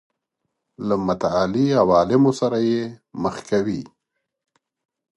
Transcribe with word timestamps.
له 0.87 0.95
متعالي 1.07 1.67
عوالمو 1.81 2.31
سره 2.39 2.57
یې 2.69 2.81
مخ 3.21 3.35
کوي. 3.49 3.81